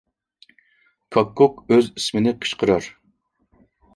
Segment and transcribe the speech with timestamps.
[1.15, 2.91] كاككۇك ئۆز ئىسمىنى قىچقىرار.